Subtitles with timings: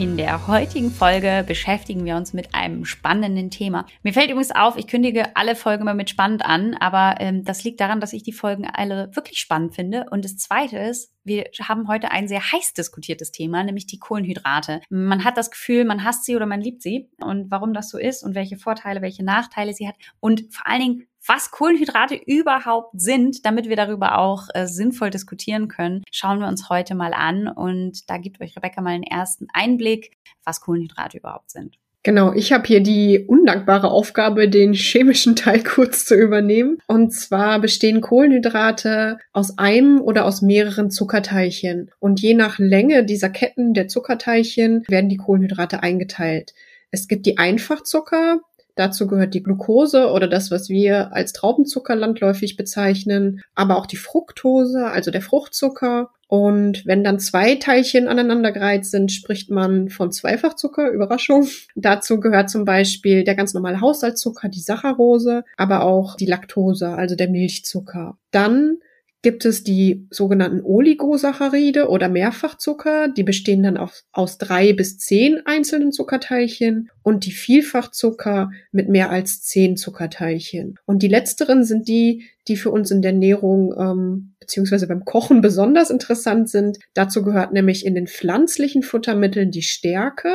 [0.00, 3.84] In der heutigen Folge beschäftigen wir uns mit einem spannenden Thema.
[4.02, 7.64] Mir fällt übrigens auf, ich kündige alle Folgen immer mit spannend an, aber ähm, das
[7.64, 10.06] liegt daran, dass ich die Folgen alle wirklich spannend finde.
[10.10, 14.80] Und das Zweite ist, wir haben heute ein sehr heiß diskutiertes Thema, nämlich die Kohlenhydrate.
[14.88, 17.10] Man hat das Gefühl, man hasst sie oder man liebt sie.
[17.20, 19.96] Und warum das so ist und welche Vorteile, welche Nachteile sie hat.
[20.18, 25.68] Und vor allen Dingen, was Kohlenhydrate überhaupt sind, damit wir darüber auch äh, sinnvoll diskutieren
[25.68, 27.48] können, schauen wir uns heute mal an.
[27.48, 31.76] Und da gibt euch Rebecca mal einen ersten Einblick, was Kohlenhydrate überhaupt sind.
[32.02, 36.78] Genau, ich habe hier die undankbare Aufgabe, den chemischen Teil kurz zu übernehmen.
[36.86, 41.90] Und zwar bestehen Kohlenhydrate aus einem oder aus mehreren Zuckerteilchen.
[41.98, 46.54] Und je nach Länge dieser Ketten der Zuckerteilchen werden die Kohlenhydrate eingeteilt.
[46.90, 48.40] Es gibt die Einfachzucker,
[48.80, 53.98] Dazu gehört die Glucose oder das, was wir als Traubenzucker landläufig bezeichnen, aber auch die
[53.98, 56.08] Fructose, also der Fruchtzucker.
[56.28, 61.46] Und wenn dann zwei Teilchen aneinandergereiht sind, spricht man von Zweifachzucker, Überraschung.
[61.74, 67.16] Dazu gehört zum Beispiel der ganz normale Haushaltszucker, die Saccharose, aber auch die Laktose, also
[67.16, 68.16] der Milchzucker.
[68.30, 68.78] Dann
[69.22, 73.08] gibt es die sogenannten Oligosaccharide oder Mehrfachzucker.
[73.08, 79.10] Die bestehen dann auch aus drei bis zehn einzelnen Zuckerteilchen und die Vielfachzucker mit mehr
[79.10, 80.76] als zehn Zuckerteilchen.
[80.86, 85.40] Und die letzteren sind die, die für uns in der Ernährung ähm, beziehungsweise beim Kochen
[85.40, 86.78] besonders interessant sind.
[86.94, 90.34] Dazu gehört nämlich in den pflanzlichen Futtermitteln die Stärke,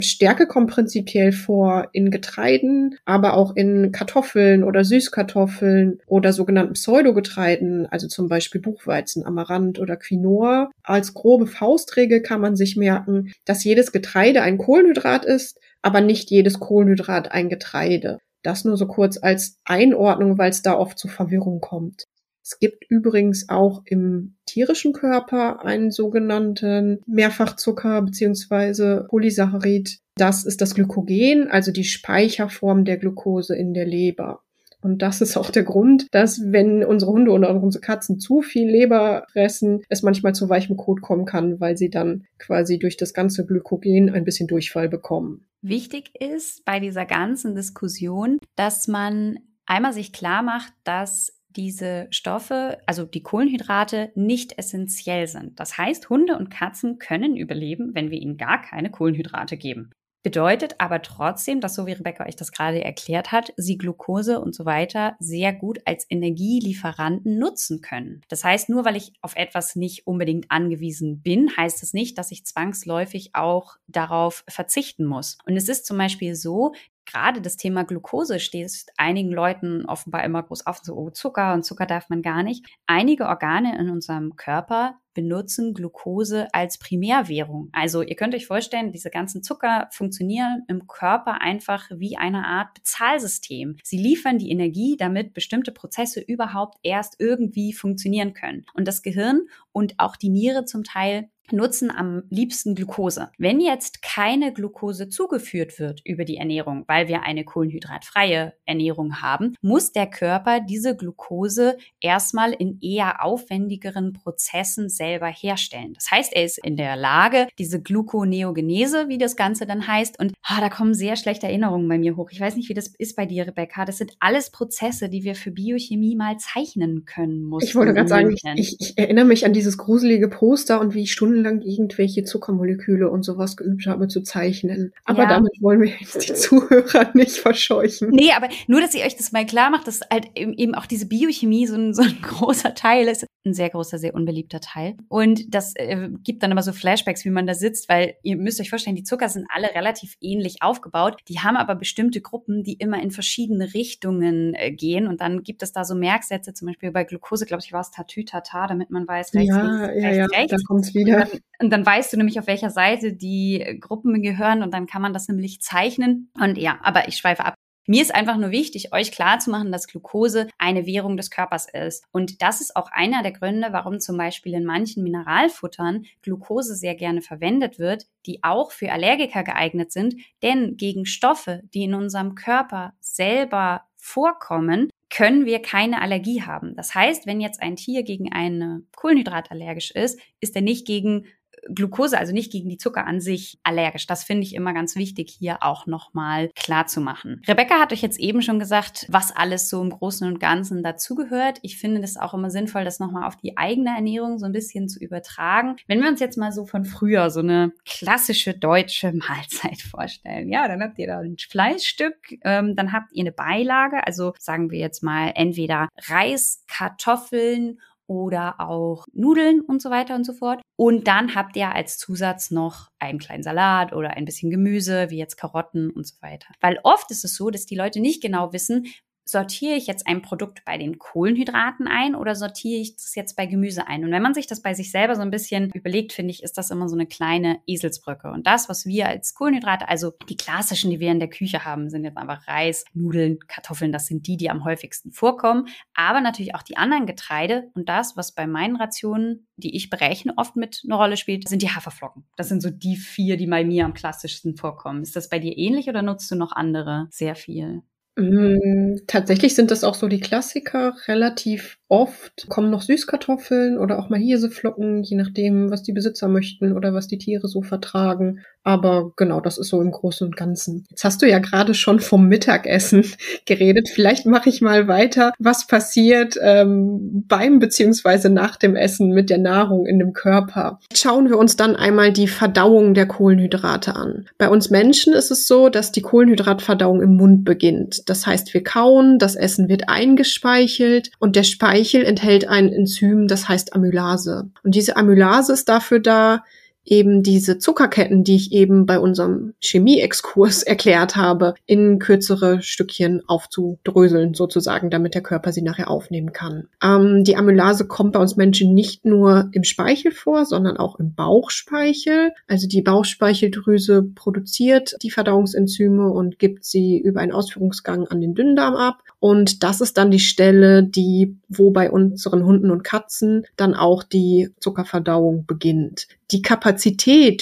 [0.00, 7.86] Stärke kommt prinzipiell vor in Getreiden, aber auch in Kartoffeln oder Süßkartoffeln oder sogenannten Pseudogetreiden,
[7.86, 10.70] also zum Beispiel Buchweizen, Amaranth oder Quinoa.
[10.82, 16.30] Als grobe Faustregel kann man sich merken, dass jedes Getreide ein Kohlenhydrat ist, aber nicht
[16.30, 18.18] jedes Kohlenhydrat ein Getreide.
[18.42, 22.05] Das nur so kurz als Einordnung, weil es da oft zu Verwirrung kommt.
[22.48, 29.98] Es gibt übrigens auch im tierischen Körper einen sogenannten Mehrfachzucker beziehungsweise Polysaccharid.
[30.14, 34.42] Das ist das Glykogen, also die Speicherform der Glucose in der Leber.
[34.80, 38.70] Und das ist auch der Grund, dass wenn unsere Hunde oder unsere Katzen zu viel
[38.70, 43.12] Leber fressen, es manchmal zu weichem Kot kommen kann, weil sie dann quasi durch das
[43.12, 45.46] ganze Glykogen ein bisschen Durchfall bekommen.
[45.62, 52.78] Wichtig ist bei dieser ganzen Diskussion, dass man einmal sich klar macht, dass diese Stoffe,
[52.86, 55.58] also die Kohlenhydrate, nicht essentiell sind.
[55.58, 59.90] Das heißt, Hunde und Katzen können überleben, wenn wir ihnen gar keine Kohlenhydrate geben.
[60.26, 64.56] Bedeutet aber trotzdem, dass so wie Rebecca euch das gerade erklärt hat, sie Glucose und
[64.56, 68.22] so weiter sehr gut als Energielieferanten nutzen können.
[68.26, 72.32] Das heißt, nur weil ich auf etwas nicht unbedingt angewiesen bin, heißt es nicht, dass
[72.32, 75.38] ich zwangsläufig auch darauf verzichten muss.
[75.46, 76.72] Und es ist zum Beispiel so,
[77.06, 81.64] gerade das Thema Glucose steht einigen Leuten offenbar immer groß auf, so oh, Zucker und
[81.64, 82.66] Zucker darf man gar nicht.
[82.86, 87.70] Einige Organe in unserem Körper benutzen Glucose als Primärwährung.
[87.72, 92.74] Also ihr könnt euch vorstellen, diese ganzen Zucker funktionieren im Körper einfach wie eine Art
[92.74, 93.78] Bezahlsystem.
[93.82, 98.66] Sie liefern die Energie, damit bestimmte Prozesse überhaupt erst irgendwie funktionieren können.
[98.74, 99.40] Und das Gehirn
[99.72, 103.30] und auch die Niere zum Teil nutzen am liebsten Glucose.
[103.38, 109.54] Wenn jetzt keine Glucose zugeführt wird über die Ernährung, weil wir eine kohlenhydratfreie Ernährung haben,
[109.60, 115.94] muss der Körper diese Glucose erstmal in eher aufwendigeren Prozessen selber herstellen.
[115.94, 120.32] Das heißt, er ist in der Lage, diese Gluconeogenese, wie das Ganze dann heißt, und
[120.42, 122.30] ah, da kommen sehr schlechte Erinnerungen bei mir hoch.
[122.30, 123.84] Ich weiß nicht, wie das ist bei dir, Rebecca.
[123.84, 127.68] Das sind alles Prozesse, die wir für Biochemie mal zeichnen können mussten.
[127.68, 131.12] Ich wollte gerade sagen, ich, ich, erinnere mich an dieses gruselige Poster und wie ich
[131.12, 134.92] Stunden stundenlang irgendwelche Zuckermoleküle und sowas geübt habe zu zeichnen.
[135.04, 135.28] Aber ja.
[135.28, 138.10] damit wollen wir jetzt die Zuhörer nicht verscheuchen.
[138.10, 141.06] Nee, aber nur, dass ihr euch das mal klar macht, dass halt eben auch diese
[141.06, 143.26] Biochemie so ein, so ein großer Teil ist.
[143.44, 144.96] Ein sehr großer, sehr unbeliebter Teil.
[145.08, 148.60] Und das äh, gibt dann immer so Flashbacks, wie man da sitzt, weil ihr müsst
[148.60, 151.20] euch vorstellen, die Zucker sind alle relativ ähnlich aufgebaut.
[151.28, 155.06] Die haben aber bestimmte Gruppen, die immer in verschiedene Richtungen äh, gehen.
[155.06, 157.90] Und dann gibt es da so Merksätze, zum Beispiel bei Glucose, glaube ich, war es
[157.90, 160.50] Tatütata, damit man weiß, rechts, ja, links, ja, rechts, ja, rechts.
[160.50, 161.25] Da kommt's wieder.
[161.58, 165.12] Und dann weißt du nämlich, auf welcher Seite die Gruppen gehören und dann kann man
[165.12, 166.30] das nämlich zeichnen.
[166.38, 167.54] Und ja, aber ich schweife ab.
[167.88, 172.04] Mir ist einfach nur wichtig, euch klarzumachen, dass Glucose eine Währung des Körpers ist.
[172.10, 176.96] Und das ist auch einer der Gründe, warum zum Beispiel in manchen Mineralfuttern Glucose sehr
[176.96, 180.16] gerne verwendet wird, die auch für Allergiker geeignet sind.
[180.42, 186.74] Denn gegen Stoffe, die in unserem Körper selber vorkommen, können wir keine Allergie haben.
[186.74, 191.26] Das heißt, wenn jetzt ein Tier gegen eine Kohlenhydrat allergisch ist, ist er nicht gegen
[191.74, 194.06] Glucose, also nicht gegen die Zucker an sich allergisch.
[194.06, 197.42] Das finde ich immer ganz wichtig, hier auch nochmal klar zu machen.
[197.46, 201.58] Rebecca hat euch jetzt eben schon gesagt, was alles so im Großen und Ganzen dazugehört.
[201.62, 204.88] Ich finde das auch immer sinnvoll, das nochmal auf die eigene Ernährung so ein bisschen
[204.88, 205.76] zu übertragen.
[205.86, 210.68] Wenn wir uns jetzt mal so von früher so eine klassische deutsche Mahlzeit vorstellen, ja,
[210.68, 214.78] dann habt ihr da ein Fleischstück, ähm, dann habt ihr eine Beilage, also sagen wir
[214.78, 220.62] jetzt mal entweder Reis, Kartoffeln oder auch Nudeln und so weiter und so fort.
[220.76, 225.18] Und dann habt ihr als Zusatz noch einen kleinen Salat oder ein bisschen Gemüse, wie
[225.18, 226.48] jetzt Karotten und so weiter.
[226.60, 228.86] Weil oft ist es so, dass die Leute nicht genau wissen,
[229.26, 233.46] sortiere ich jetzt ein Produkt bei den Kohlenhydraten ein oder sortiere ich das jetzt bei
[233.46, 234.04] Gemüse ein?
[234.04, 236.56] Und wenn man sich das bei sich selber so ein bisschen überlegt, finde ich, ist
[236.56, 238.30] das immer so eine kleine Eselsbrücke.
[238.30, 241.90] Und das, was wir als Kohlenhydrate, also die klassischen, die wir in der Küche haben,
[241.90, 245.66] sind jetzt einfach Reis, Nudeln, Kartoffeln, das sind die, die am häufigsten vorkommen.
[245.94, 250.34] Aber natürlich auch die anderen Getreide und das, was bei meinen Rationen, die ich berechne,
[250.36, 252.24] oft mit eine Rolle spielt, sind die Haferflocken.
[252.36, 255.02] Das sind so die vier, die bei mir am klassischsten vorkommen.
[255.02, 257.82] Ist das bei dir ähnlich oder nutzt du noch andere sehr viel?
[258.18, 260.96] Mm, tatsächlich sind das auch so die Klassiker.
[261.06, 266.72] Relativ oft kommen noch Süßkartoffeln oder auch mal Hirseflocken, je nachdem, was die Besitzer möchten
[266.72, 268.40] oder was die Tiere so vertragen.
[268.64, 270.84] Aber genau, das ist so im Großen und Ganzen.
[270.90, 273.04] Jetzt hast du ja gerade schon vom Mittagessen
[273.46, 273.88] geredet.
[273.88, 279.38] Vielleicht mache ich mal weiter, was passiert ähm, beim beziehungsweise nach dem Essen mit der
[279.38, 280.80] Nahrung in dem Körper.
[280.92, 284.26] Schauen wir uns dann einmal die Verdauung der Kohlenhydrate an.
[284.38, 288.08] Bei uns Menschen ist es so, dass die Kohlenhydratverdauung im Mund beginnt.
[288.08, 293.48] Das heißt, wir kauen, das Essen wird eingespeichelt und der Speichel enthält ein Enzym, das
[293.48, 294.50] heißt Amylase.
[294.62, 296.44] Und diese Amylase ist dafür da,
[296.86, 304.34] eben diese Zuckerketten, die ich eben bei unserem Chemie-Exkurs erklärt habe, in kürzere Stückchen aufzudröseln,
[304.34, 306.68] sozusagen, damit der Körper sie nachher aufnehmen kann.
[306.82, 311.14] Ähm, die Amylase kommt bei uns Menschen nicht nur im Speichel vor, sondern auch im
[311.14, 312.32] Bauchspeichel.
[312.46, 318.74] Also die Bauchspeicheldrüse produziert die Verdauungsenzyme und gibt sie über einen Ausführungsgang an den Dünndarm
[318.74, 319.02] ab.
[319.18, 324.02] Und das ist dann die Stelle, die, wo bei unseren Hunden und Katzen dann auch
[324.02, 326.06] die Zuckerverdauung beginnt.
[326.30, 326.75] Die Kapazität,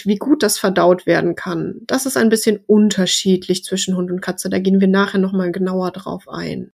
[0.07, 4.51] wie gut das verdaut werden kann, das ist ein bisschen unterschiedlich zwischen Hund und Katze.
[4.51, 6.73] Da gehen wir nachher nochmal genauer drauf ein.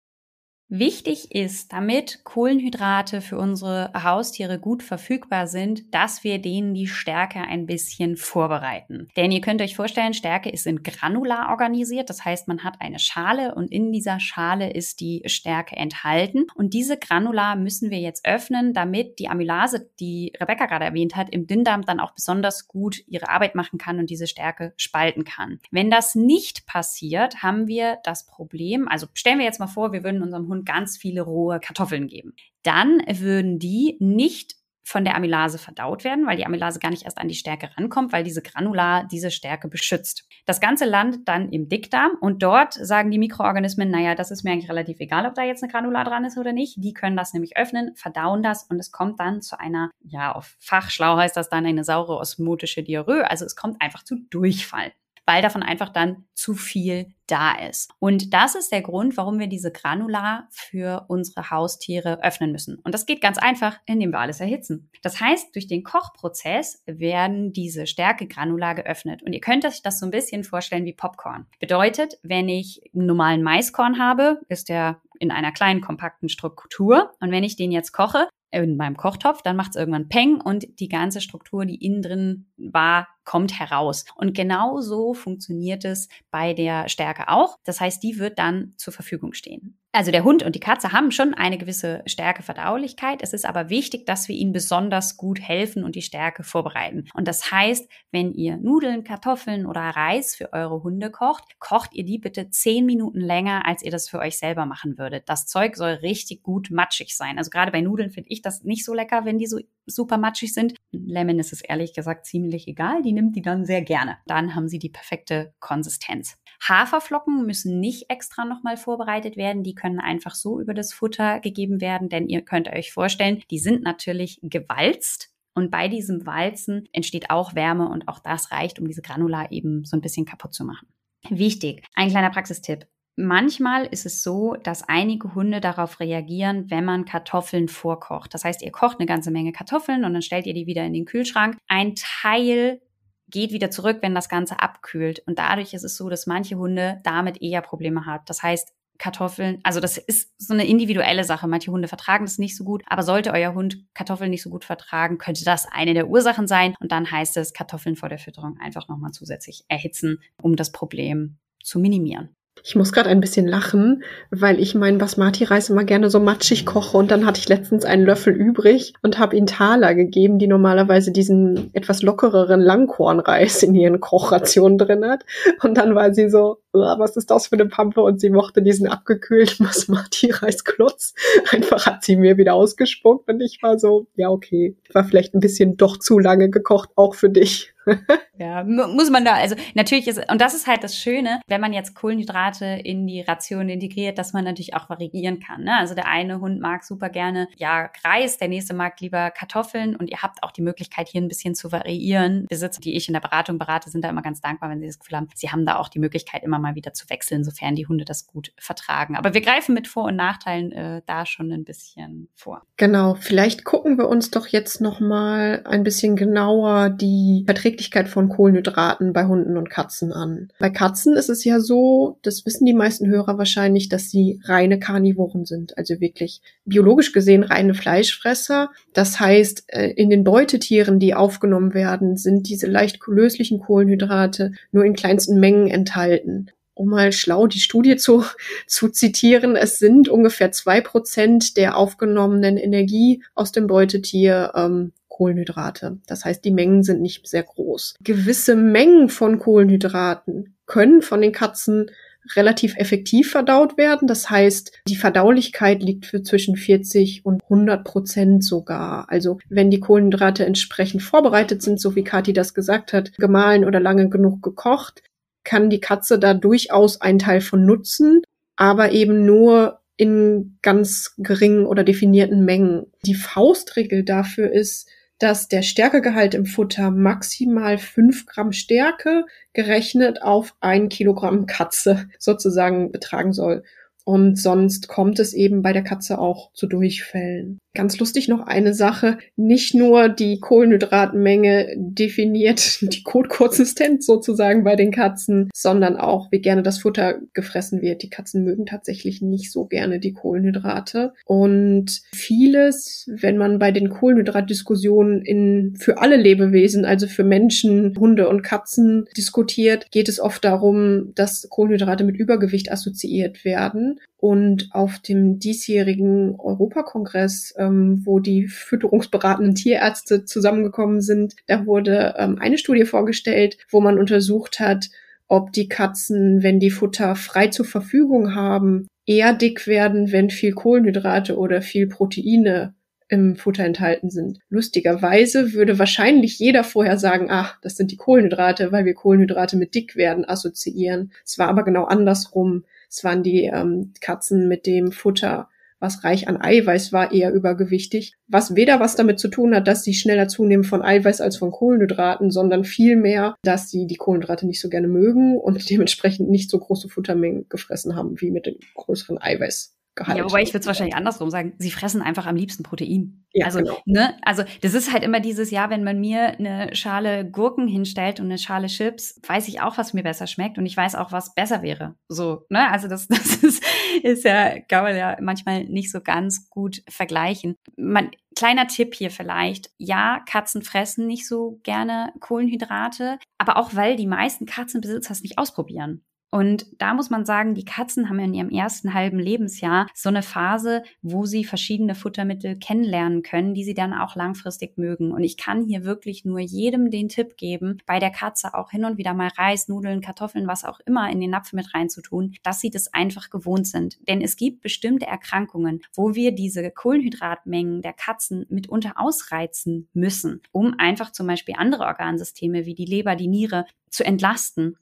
[0.72, 7.40] Wichtig ist, damit Kohlenhydrate für unsere Haustiere gut verfügbar sind, dass wir denen die Stärke
[7.40, 9.08] ein bisschen vorbereiten.
[9.18, 12.12] Denn ihr könnt euch vorstellen, Stärke ist in Granular organisiert.
[12.12, 16.46] Das heißt, man hat eine Schale und in dieser Schale ist die Stärke enthalten.
[16.54, 21.32] Und diese Granular müssen wir jetzt öffnen, damit die Amylase, die Rebecca gerade erwähnt hat,
[21.32, 25.60] im Dünndarm dann auch besonders gut ihre Arbeit machen kann und diese Stärke spalten kann.
[25.72, 30.04] Wenn das nicht passiert, haben wir das Problem, also stellen wir jetzt mal vor, wir
[30.04, 32.34] würden unserem Hund und ganz viele rohe Kartoffeln geben.
[32.64, 34.56] Dann würden die nicht
[34.90, 38.12] von der Amylase verdaut werden, weil die Amylase gar nicht erst an die Stärke rankommt,
[38.12, 40.28] weil diese Granular diese Stärke beschützt.
[40.48, 44.52] Das Ganze landet dann im Dickdarm und dort sagen die Mikroorganismen, naja, das ist mir
[44.52, 46.84] eigentlich relativ egal, ob da jetzt eine Granular dran ist oder nicht.
[46.84, 50.56] Die können das nämlich öffnen, verdauen das und es kommt dann zu einer, ja, auf
[50.60, 53.30] Fachschlau heißt das dann eine saure osmotische Diarrhoe.
[53.30, 54.92] Also es kommt einfach zu Durchfall
[55.26, 57.92] weil davon einfach dann zu viel da ist.
[58.00, 62.80] Und das ist der Grund, warum wir diese Granular für unsere Haustiere öffnen müssen.
[62.80, 64.90] Und das geht ganz einfach, indem wir alles erhitzen.
[65.04, 69.22] Das heißt, durch den Kochprozess werden diese Stärke-Granular geöffnet.
[69.24, 71.46] Und ihr könnt euch das so ein bisschen vorstellen wie Popcorn.
[71.60, 77.12] Bedeutet, wenn ich einen normalen Maiskorn habe, ist der in einer kleinen, kompakten Struktur.
[77.20, 80.80] Und wenn ich den jetzt koche, in meinem Kochtopf, dann macht es irgendwann Peng und
[80.80, 84.06] die ganze Struktur, die innen drin war, kommt heraus.
[84.16, 87.58] Und genau so funktioniert es bei der Stärke auch.
[87.64, 89.79] Das heißt, die wird dann zur Verfügung stehen.
[89.92, 93.24] Also der Hund und die Katze haben schon eine gewisse Stärke Verdaulichkeit.
[93.24, 97.06] Es ist aber wichtig, dass wir ihnen besonders gut helfen und die Stärke vorbereiten.
[97.16, 102.06] Und das heißt, wenn ihr Nudeln, Kartoffeln oder Reis für eure Hunde kocht, kocht ihr
[102.06, 105.28] die bitte zehn Minuten länger, als ihr das für euch selber machen würdet.
[105.28, 107.40] Das Zeug soll richtig gut matschig sein.
[107.40, 109.58] Also gerade bei Nudeln finde ich das nicht so lecker, wenn die so
[109.90, 110.76] super matschig sind.
[110.92, 113.02] Lemon ist es ehrlich gesagt ziemlich egal.
[113.02, 114.18] Die nimmt die dann sehr gerne.
[114.26, 116.38] Dann haben sie die perfekte Konsistenz.
[116.68, 119.64] Haferflocken müssen nicht extra nochmal vorbereitet werden.
[119.64, 123.60] Die können einfach so über das Futter gegeben werden, denn ihr könnt euch vorstellen, die
[123.60, 125.30] sind natürlich gewalzt.
[125.56, 129.84] Und bei diesem Walzen entsteht auch Wärme und auch das reicht, um diese Granular eben
[129.84, 130.88] so ein bisschen kaputt zu machen.
[131.30, 132.88] Wichtig, ein kleiner Praxistipp.
[133.22, 138.34] Manchmal ist es so, dass einige Hunde darauf reagieren, wenn man Kartoffeln vorkocht.
[138.34, 140.94] Das heißt, ihr kocht eine ganze Menge Kartoffeln und dann stellt ihr die wieder in
[140.94, 141.58] den Kühlschrank.
[141.68, 142.80] Ein Teil
[143.28, 145.22] geht wieder zurück, wenn das Ganze abkühlt.
[145.28, 148.24] Und dadurch ist es so, dass manche Hunde damit eher Probleme haben.
[148.26, 151.50] Das heißt, Kartoffeln, also das ist so eine individuelle Sache.
[151.50, 154.64] Manche Hunde vertragen das nicht so gut, aber sollte euer Hund Kartoffeln nicht so gut
[154.64, 156.74] vertragen, könnte das eine der Ursachen sein.
[156.80, 161.38] Und dann heißt es, Kartoffeln vor der Fütterung einfach nochmal zusätzlich erhitzen, um das Problem
[161.62, 162.34] zu minimieren.
[162.64, 166.98] Ich muss gerade ein bisschen lachen, weil ich meinen Basmati-Reis immer gerne so matschig koche
[166.98, 171.12] und dann hatte ich letztens einen Löffel übrig und habe ihn Thaler gegeben, die normalerweise
[171.12, 175.26] diesen etwas lockereren Langkornreis in ihren Kochrationen drin hat.
[175.64, 178.02] Und dann war sie so, was ist das für eine Pampe?
[178.02, 181.14] Und sie mochte diesen abgekühlten Basmati-Reisklotz.
[181.52, 185.40] Einfach hat sie mir wieder ausgespuckt und ich war so, ja okay, war vielleicht ein
[185.40, 187.74] bisschen doch zu lange gekocht, auch für dich.
[188.38, 191.74] ja, muss man da, also natürlich ist, und das ist halt das Schöne, wenn man
[191.74, 195.64] jetzt Kohlenhydrate in die Ration integriert, dass man natürlich auch variieren kann.
[195.64, 195.78] Ne?
[195.78, 200.10] Also der eine Hund mag super gerne, ja, Reis, der nächste mag lieber Kartoffeln und
[200.10, 202.46] ihr habt auch die Möglichkeit, hier ein bisschen zu variieren.
[202.48, 205.00] Besitzer, die ich in der Beratung berate, sind da immer ganz dankbar, wenn sie das
[205.00, 207.88] Gefühl haben, sie haben da auch die Möglichkeit, immer mal wieder zu wechseln, sofern die
[207.88, 209.16] Hunde das gut vertragen.
[209.16, 212.62] Aber wir greifen mit Vor- und Nachteilen äh, da schon ein bisschen vor.
[212.78, 218.10] Genau, vielleicht gucken wir uns doch jetzt noch mal ein bisschen genauer die Verträglichkeit Verträglichkeit
[218.10, 220.50] von Kohlenhydraten bei Hunden und Katzen an.
[220.60, 224.80] Bei Katzen ist es ja so, das wissen die meisten Hörer wahrscheinlich, dass sie reine
[224.80, 228.70] Karnivoren sind, also wirklich biologisch gesehen reine Fleischfresser.
[228.94, 234.84] Das heißt, äh, in den Beutetieren, die aufgenommen werden, sind diese leicht löslichen Kohlenhydrate nur
[234.84, 238.24] in kleinsten Mengen enthalten um mal schlau die Studie zu,
[238.68, 246.00] zu zitieren, es sind ungefähr zwei Prozent der aufgenommenen Energie aus dem Beutetier ähm, Kohlenhydrate.
[246.08, 247.96] Das heißt, die Mengen sind nicht sehr groß.
[248.02, 251.92] Gewisse Mengen von Kohlenhydraten können von den Katzen
[252.38, 254.08] relativ effektiv verdaut werden.
[254.08, 259.08] Das heißt, die Verdaulichkeit liegt für zwischen 40 und 100 Prozent sogar.
[259.10, 263.82] Also wenn die Kohlenhydrate entsprechend vorbereitet sind, so wie Kathi das gesagt hat, gemahlen oder
[263.82, 265.04] lange genug gekocht,
[265.44, 268.22] kann die Katze da durchaus einen Teil von nutzen,
[268.56, 272.86] aber eben nur in ganz geringen oder definierten Mengen.
[273.06, 274.88] Die Faustregel dafür ist,
[275.20, 282.92] dass der Stärkegehalt im Futter maximal fünf Gramm Stärke gerechnet auf ein Kilogramm Katze sozusagen
[282.92, 283.64] betragen soll.
[284.06, 287.60] Und sonst kommt es eben bei der Katze auch zu Durchfällen.
[287.76, 289.20] Ganz lustig noch eine Sache.
[289.36, 296.64] Nicht nur die Kohlenhydratmenge definiert die Kotkonsistenz sozusagen bei den Katzen, sondern auch, wie gerne
[296.64, 298.02] das Futter gefressen wird.
[298.02, 301.14] Die Katzen mögen tatsächlich nicht so gerne die Kohlenhydrate.
[301.26, 308.28] Und vieles, wenn man bei den Kohlenhydratdiskussionen in, für alle Lebewesen, also für Menschen, Hunde
[308.28, 313.89] und Katzen diskutiert, geht es oft darum, dass Kohlenhydrate mit Übergewicht assoziiert werden.
[314.18, 322.38] Und auf dem diesjährigen Europakongress, ähm, wo die fütterungsberatenden Tierärzte zusammengekommen sind, da wurde ähm,
[322.40, 324.90] eine Studie vorgestellt, wo man untersucht hat,
[325.28, 330.52] ob die Katzen, wenn die Futter frei zur Verfügung haben, eher dick werden, wenn viel
[330.52, 332.74] Kohlenhydrate oder viel Proteine
[333.10, 334.40] im Futter enthalten sind.
[334.50, 339.74] Lustigerweise würde wahrscheinlich jeder vorher sagen, ach, das sind die Kohlenhydrate, weil wir Kohlenhydrate mit
[339.74, 341.12] dick werden assoziieren.
[341.26, 342.66] Es war aber genau andersrum.
[342.90, 348.16] Es waren die ähm, Katzen mit dem Futter, was reich an Eiweiß war, eher übergewichtig.
[348.28, 351.52] Was weder was damit zu tun hat, dass sie schneller zunehmen von Eiweiß als von
[351.52, 356.60] Kohlenhydraten, sondern vielmehr, dass sie die Kohlenhydrate nicht so gerne mögen und dementsprechend nicht so
[356.60, 359.79] große Futtermengen gefressen haben wie mit dem größeren Eiweiß.
[359.96, 360.18] Gehalt.
[360.18, 361.54] Ja, wobei ich würde es wahrscheinlich andersrum sagen.
[361.58, 363.26] Sie fressen einfach am liebsten Protein.
[363.34, 363.78] Ja, also, genau.
[363.86, 368.20] ne, also das ist halt immer dieses Jahr, wenn man mir eine Schale Gurken hinstellt
[368.20, 371.12] und eine Schale Chips, weiß ich auch, was mir besser schmeckt und ich weiß auch,
[371.12, 371.96] was besser wäre.
[372.08, 372.72] So, ne?
[372.72, 373.64] Also das, das ist,
[374.02, 377.56] ist ja, kann man ja manchmal nicht so ganz gut vergleichen.
[377.76, 379.70] Man, kleiner Tipp hier vielleicht.
[379.78, 385.38] Ja, Katzen fressen nicht so gerne Kohlenhydrate, aber auch weil die meisten Katzenbesitzer es nicht
[385.38, 386.04] ausprobieren.
[386.32, 390.22] Und da muss man sagen, die Katzen haben in ihrem ersten halben Lebensjahr so eine
[390.22, 395.12] Phase, wo sie verschiedene Futtermittel kennenlernen können, die sie dann auch langfristig mögen.
[395.12, 398.86] Und ich kann hier wirklich nur jedem den Tipp geben, bei der Katze auch hin
[398.86, 402.60] und wieder mal Reis, Nudeln, Kartoffeln, was auch immer in den Napf mit reinzutun, dass
[402.60, 403.98] sie das einfach gewohnt sind.
[404.08, 410.76] Denn es gibt bestimmte Erkrankungen, wo wir diese Kohlenhydratmengen der Katzen mitunter ausreizen müssen, um
[410.78, 414.78] einfach zum Beispiel andere Organsysteme wie die Leber, die Niere zu entlasten.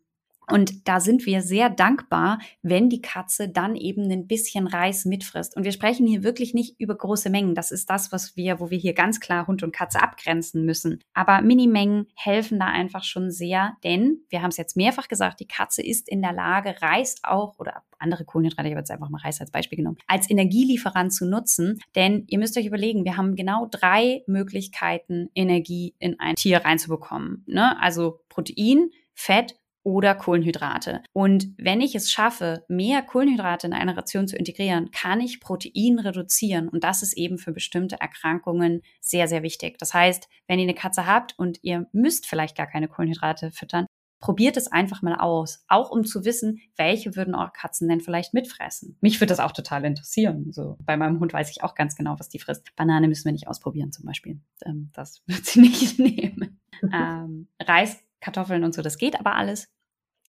[0.49, 5.55] Und da sind wir sehr dankbar, wenn die Katze dann eben ein bisschen Reis mitfrisst.
[5.55, 7.53] Und wir sprechen hier wirklich nicht über große Mengen.
[7.53, 11.03] Das ist das, was wir, wo wir hier ganz klar Hund und Katze abgrenzen müssen.
[11.13, 15.47] Aber Minimengen helfen da einfach schon sehr, denn wir haben es jetzt mehrfach gesagt, die
[15.47, 19.21] Katze ist in der Lage, Reis auch oder andere Kohlenhydrate, ich habe jetzt einfach mal
[19.21, 21.79] Reis als Beispiel genommen, als Energielieferant zu nutzen.
[21.95, 27.43] Denn ihr müsst euch überlegen, wir haben genau drei Möglichkeiten, Energie in ein Tier reinzubekommen.
[27.47, 27.79] Ne?
[27.81, 29.55] Also Protein, Fett
[29.87, 31.01] oder Kohlenhydrate.
[31.13, 35.97] Und wenn ich es schaffe, mehr Kohlenhydrate in eine Ration zu integrieren, kann ich Protein
[35.97, 36.67] reduzieren.
[36.67, 39.77] Und das ist eben für bestimmte Erkrankungen sehr, sehr wichtig.
[39.77, 43.85] Das heißt, wenn ihr eine Katze habt und ihr müsst vielleicht gar keine Kohlenhydrate füttern,
[44.19, 45.63] probiert es einfach mal aus.
[45.69, 48.97] Auch um zu wissen, welche würden eure Katzen denn vielleicht mitfressen.
[48.99, 50.51] Mich würde das auch total interessieren.
[50.51, 52.75] So, bei meinem Hund weiß ich auch ganz genau, was die frisst.
[52.75, 54.41] Banane müssen wir nicht ausprobieren zum Beispiel.
[54.65, 56.59] Ähm, das wird sie nicht nehmen.
[56.93, 59.69] ähm, Reis, Kartoffeln und so, das geht aber alles.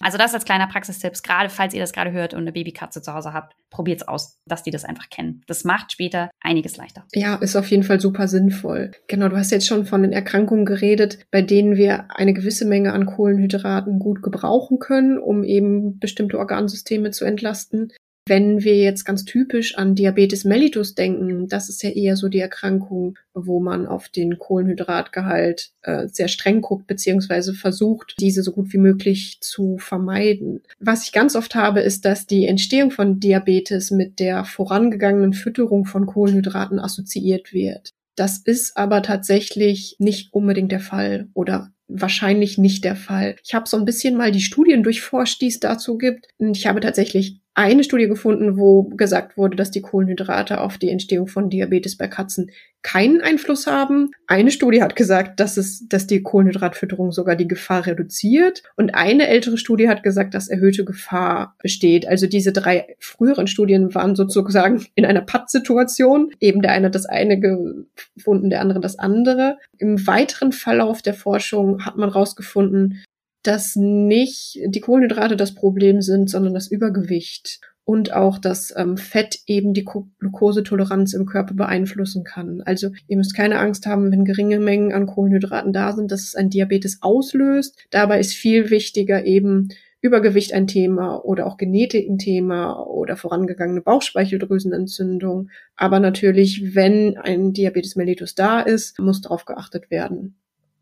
[0.00, 3.14] Also das als kleiner Praxistipps, gerade falls ihr das gerade hört und eine Babykatze zu
[3.14, 5.42] Hause habt, probiert's aus, dass die das einfach kennen.
[5.46, 7.04] Das macht später einiges leichter.
[7.12, 8.92] Ja, ist auf jeden Fall super sinnvoll.
[9.08, 12.92] Genau, du hast jetzt schon von den Erkrankungen geredet, bei denen wir eine gewisse Menge
[12.92, 17.92] an Kohlenhydraten gut gebrauchen können, um eben bestimmte Organsysteme zu entlasten.
[18.26, 22.38] Wenn wir jetzt ganz typisch an Diabetes mellitus denken, das ist ja eher so die
[22.38, 28.72] Erkrankung, wo man auf den Kohlenhydratgehalt äh, sehr streng guckt, beziehungsweise versucht, diese so gut
[28.72, 30.62] wie möglich zu vermeiden.
[30.78, 35.84] Was ich ganz oft habe, ist, dass die Entstehung von Diabetes mit der vorangegangenen Fütterung
[35.84, 37.90] von Kohlenhydraten assoziiert wird.
[38.16, 43.36] Das ist aber tatsächlich nicht unbedingt der Fall oder wahrscheinlich nicht der Fall.
[43.44, 46.28] Ich habe so ein bisschen mal die Studien durchforscht, die es dazu gibt.
[46.38, 50.90] Und ich habe tatsächlich eine Studie gefunden, wo gesagt wurde, dass die Kohlenhydrate auf die
[50.90, 52.50] Entstehung von Diabetes bei Katzen
[52.82, 54.10] keinen Einfluss haben.
[54.26, 58.64] Eine Studie hat gesagt, dass es, dass die Kohlenhydratfütterung sogar die Gefahr reduziert.
[58.76, 62.06] Und eine ältere Studie hat gesagt, dass erhöhte Gefahr besteht.
[62.08, 66.32] Also diese drei früheren Studien waren sozusagen in einer Pattsituation.
[66.40, 69.58] Eben der eine das eine gefunden, der andere das andere.
[69.78, 73.04] Im weiteren Verlauf der Forschung hat man herausgefunden,
[73.44, 79.40] dass nicht die Kohlenhydrate das Problem sind, sondern das Übergewicht und auch, dass ähm, Fett
[79.46, 82.62] eben die Glukosetoleranz im Körper beeinflussen kann.
[82.62, 86.34] Also ihr müsst keine Angst haben, wenn geringe Mengen an Kohlenhydraten da sind, dass es
[86.34, 87.76] ein Diabetes auslöst.
[87.90, 89.68] Dabei ist viel wichtiger eben
[90.00, 95.50] Übergewicht ein Thema oder auch Genetik ein Thema oder vorangegangene Bauchspeicheldrüsenentzündung.
[95.76, 100.36] Aber natürlich, wenn ein Diabetes mellitus da ist, muss darauf geachtet werden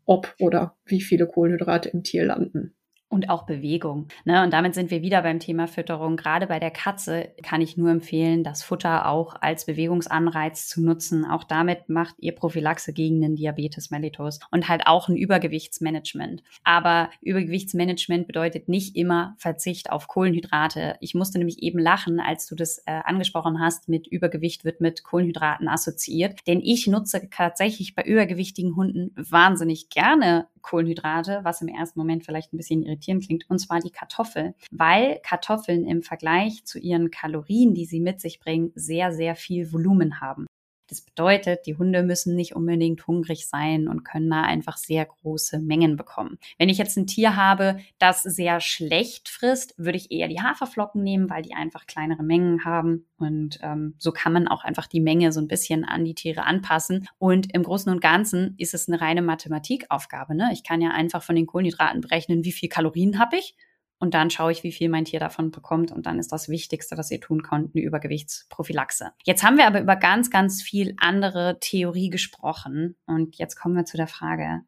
[0.05, 2.75] ob oder wie viele Kohlenhydrate im Tier landen
[3.13, 4.07] und auch Bewegung.
[4.25, 4.43] Ne?
[4.43, 6.17] Und damit sind wir wieder beim Thema Fütterung.
[6.17, 11.23] Gerade bei der Katze kann ich nur empfehlen, das Futter auch als Bewegungsanreiz zu nutzen.
[11.23, 16.43] Auch damit macht ihr Prophylaxe gegen den Diabetes mellitus und halt auch ein Übergewichtsmanagement.
[16.63, 20.95] Aber Übergewichtsmanagement bedeutet nicht immer Verzicht auf Kohlenhydrate.
[20.99, 25.03] Ich musste nämlich eben lachen, als du das äh, angesprochen hast, mit Übergewicht wird mit
[25.03, 26.39] Kohlenhydraten assoziiert.
[26.47, 32.53] Denn ich nutze tatsächlich bei übergewichtigen Hunden wahnsinnig gerne Kohlenhydrate, was im ersten Moment vielleicht
[32.53, 37.75] ein bisschen irritierend klingt, und zwar die Kartoffel, weil Kartoffeln im Vergleich zu ihren Kalorien,
[37.75, 40.47] die sie mit sich bringen, sehr, sehr viel Volumen haben.
[40.87, 45.59] Das bedeutet, die Hunde müssen nicht unbedingt hungrig sein und können da einfach sehr große
[45.59, 46.37] Mengen bekommen.
[46.57, 51.01] Wenn ich jetzt ein Tier habe, das sehr schlecht frisst, würde ich eher die Haferflocken
[51.01, 53.05] nehmen, weil die einfach kleinere Mengen haben.
[53.17, 56.43] Und ähm, so kann man auch einfach die Menge so ein bisschen an die Tiere
[56.43, 57.07] anpassen.
[57.17, 60.35] Und im Großen und Ganzen ist es eine reine Mathematikaufgabe.
[60.35, 60.49] Ne?
[60.53, 63.55] Ich kann ja einfach von den Kohlenhydraten berechnen, wie viel Kalorien habe ich
[63.99, 65.91] und dann schaue ich, wie viel mein Tier davon bekommt.
[65.91, 69.11] Und dann ist das Wichtigste, was ihr tun könnt, eine Übergewichtsprophylaxe.
[69.23, 72.97] Jetzt haben wir aber über ganz, ganz viel andere Theorie gesprochen.
[73.05, 74.61] Und jetzt kommen wir zu der Frage,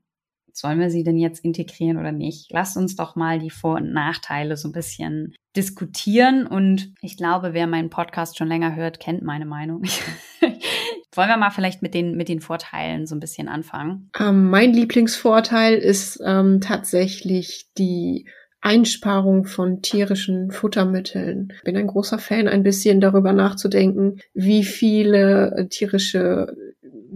[0.54, 2.52] sollen wir sie denn jetzt integrieren oder nicht?
[2.52, 6.48] Lasst uns doch mal die Vor- und Nachteile so ein bisschen diskutieren.
[6.48, 9.84] Und ich glaube, wer meinen Podcast schon länger hört, kennt meine Meinung.
[11.14, 14.10] Wollen wir mal vielleicht mit den, mit den Vorteilen so ein bisschen anfangen?
[14.20, 18.28] Ähm, mein Lieblingsvorteil ist ähm, tatsächlich die
[18.66, 21.54] Einsparung von tierischen Futtermitteln.
[21.64, 26.56] Bin ein großer Fan, ein bisschen darüber nachzudenken, wie viele äh, tierische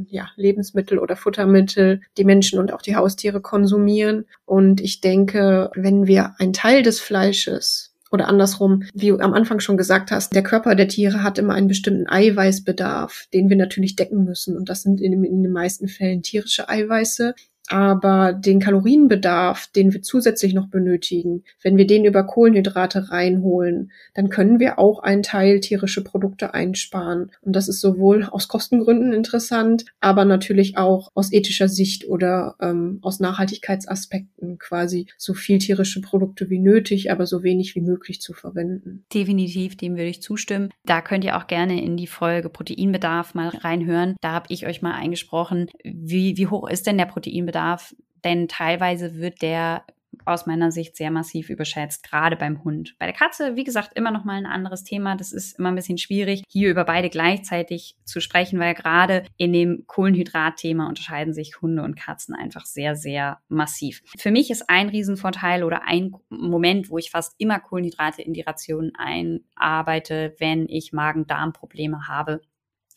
[0.07, 4.25] ja, Lebensmittel oder Futtermittel die Menschen und auch die Haustiere konsumieren.
[4.45, 9.59] Und ich denke, wenn wir einen Teil des Fleisches oder andersrum, wie du am Anfang
[9.59, 13.95] schon gesagt hast, der Körper der Tiere hat immer einen bestimmten Eiweißbedarf, den wir natürlich
[13.95, 14.55] decken müssen.
[14.55, 17.33] Und das sind in, in den meisten Fällen tierische Eiweiße
[17.69, 24.29] aber den Kalorienbedarf, den wir zusätzlich noch benötigen, wenn wir den über Kohlenhydrate reinholen, dann
[24.29, 27.31] können wir auch einen Teil tierische Produkte einsparen.
[27.41, 32.97] Und das ist sowohl aus Kostengründen interessant, aber natürlich auch aus ethischer Sicht oder ähm,
[33.03, 38.33] aus Nachhaltigkeitsaspekten quasi so viel tierische Produkte wie nötig, aber so wenig wie möglich zu
[38.33, 39.05] verwenden.
[39.13, 40.69] Definitiv, dem würde ich zustimmen.
[40.85, 44.15] Da könnt ihr auch gerne in die Folge Proteinbedarf mal reinhören.
[44.21, 47.58] Da habe ich euch mal eingesprochen, wie, wie hoch ist denn der Proteinbedarf?
[47.59, 47.93] Bedarf,
[48.23, 49.83] denn teilweise wird der
[50.25, 52.95] aus meiner Sicht sehr massiv überschätzt, gerade beim Hund.
[52.99, 55.15] Bei der Katze, wie gesagt, immer noch mal ein anderes Thema.
[55.15, 59.53] Das ist immer ein bisschen schwierig, hier über beide gleichzeitig zu sprechen, weil gerade in
[59.53, 64.01] dem Kohlenhydratthema unterscheiden sich Hunde und Katzen einfach sehr, sehr massiv.
[64.17, 68.41] Für mich ist ein Riesenvorteil oder ein Moment, wo ich fast immer Kohlenhydrate in die
[68.41, 72.41] Ration einarbeite, wenn ich Magen-Darm-Probleme habe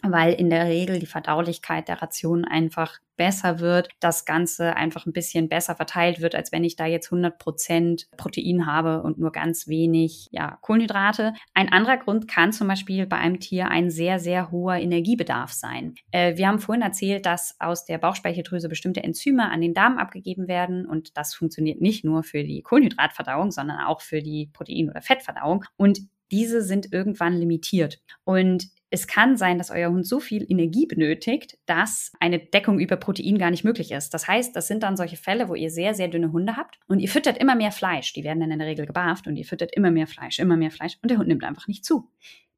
[0.02, 5.12] weil in der Regel die Verdaulichkeit der Ration einfach besser wird, das Ganze einfach ein
[5.12, 9.32] bisschen besser verteilt wird, als wenn ich da jetzt 100 Prozent Protein habe und nur
[9.32, 11.34] ganz wenig ja, Kohlenhydrate.
[11.54, 15.94] Ein anderer Grund kann zum Beispiel bei einem Tier ein sehr, sehr hoher Energiebedarf sein.
[16.10, 20.48] Äh, wir haben vorhin erzählt, dass aus der Bauchspeicheldrüse bestimmte Enzyme an den Darm abgegeben
[20.48, 25.02] werden und das funktioniert nicht nur für die Kohlenhydratverdauung, sondern auch für die Protein- oder
[25.02, 25.64] Fettverdauung.
[25.76, 26.00] Und
[26.32, 28.00] diese sind irgendwann limitiert.
[28.24, 32.96] Und es kann sein, dass euer Hund so viel Energie benötigt, dass eine Deckung über
[32.96, 34.12] Protein gar nicht möglich ist.
[34.12, 37.00] Das heißt, das sind dann solche Fälle, wo ihr sehr, sehr dünne Hunde habt und
[37.00, 38.12] ihr füttert immer mehr Fleisch.
[38.12, 40.70] Die werden dann in der Regel gebarft und ihr füttert immer mehr Fleisch, immer mehr
[40.70, 42.10] Fleisch und der Hund nimmt einfach nicht zu.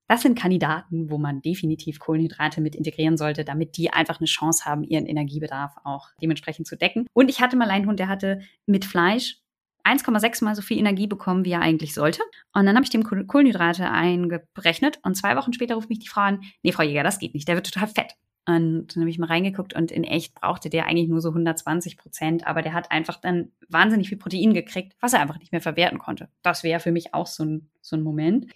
[0.09, 4.65] Das sind Kandidaten, wo man definitiv Kohlenhydrate mit integrieren sollte, damit die einfach eine Chance
[4.65, 7.07] haben, ihren Energiebedarf auch dementsprechend zu decken.
[7.15, 9.41] Und ich hatte mal einen Hund, der hatte mit Fleisch
[9.85, 12.23] 1,6 mal so viel Energie bekommen, wie er eigentlich sollte.
[12.53, 16.23] Und dann habe ich dem Kohlenhydrate eingerechnet und zwei Wochen später ruft mich die Frau
[16.23, 18.15] an, nee, Frau Jäger, das geht nicht, der wird total fett.
[18.47, 21.97] Und dann habe ich mal reingeguckt und in echt brauchte der eigentlich nur so 120
[21.97, 25.63] Prozent, aber der hat einfach dann wahnsinnig viel Protein gekriegt, was er einfach nicht mehr
[25.63, 26.29] verwerten konnte.
[26.43, 28.47] Das wäre für mich auch so ein so ein Moment.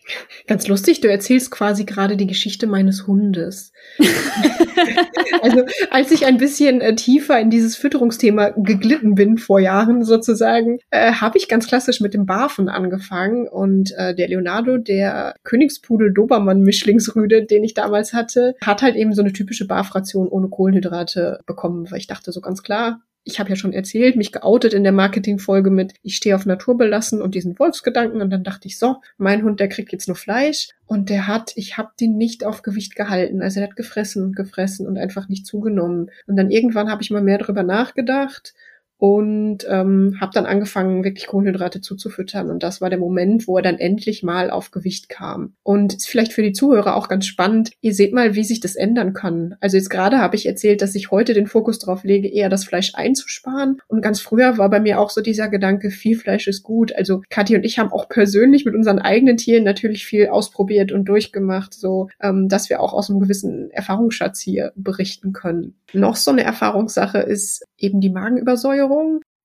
[0.47, 3.73] Ganz lustig, du erzählst quasi gerade die Geschichte meines Hundes.
[5.43, 10.79] also als ich ein bisschen äh, tiefer in dieses Fütterungsthema geglitten bin vor Jahren sozusagen,
[10.91, 16.11] äh, habe ich ganz klassisch mit dem Barfen angefangen und äh, der Leonardo, der Königspudel
[16.11, 21.41] Dobermann Mischlingsrüde, den ich damals hatte, hat halt eben so eine typische Barfration ohne Kohlenhydrate
[21.45, 24.85] bekommen, weil ich dachte so ganz klar, ich habe ja schon erzählt, mich geoutet in
[24.85, 28.97] der Marketingfolge mit, ich stehe auf Naturbelassen und diesen Wolfsgedanken und dann dachte ich so,
[29.19, 30.69] mein Hund, der kriegt jetzt nur Fleisch.
[30.87, 34.35] Und der hat, ich habe den nicht auf Gewicht gehalten, also er hat gefressen und
[34.35, 36.11] gefressen und einfach nicht zugenommen.
[36.27, 38.55] Und dann irgendwann habe ich mal mehr darüber nachgedacht
[38.99, 42.51] und ähm, habe dann angefangen, wirklich Kohlenhydrate zuzufüttern.
[42.51, 45.55] Und das war der Moment, wo er dann endlich mal auf Gewicht kam.
[45.63, 47.71] Und ist vielleicht für die Zuhörer auch ganz spannend.
[47.81, 49.55] Ihr seht mal, wie sich das ändern kann.
[49.61, 52.65] Also jetzt gerade habe ich erzählt, dass ich heute den Fokus darauf lege, eher das
[52.65, 53.81] Fleisch einzusparen.
[53.87, 56.93] Und ganz früher war bei mir auch so dieser Gedanke, viel Fleisch ist gut.
[56.95, 61.05] Also Kathi und ich haben auch persönlich mit unseren eigenen Tieren natürlich viel ausprobiert und
[61.05, 65.77] durchgemacht, so ähm, dass wir auch aus einem gewissen Erfahrungsschatz hier berichten können.
[65.93, 68.88] Noch so eine Erfahrungssache ist eben die Magenübersäuerung.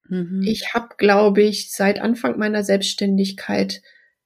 [0.10, 0.42] Mhm.
[0.46, 3.82] Ich habe, glaube ich, seit Anfang meiner Selbstständigkeit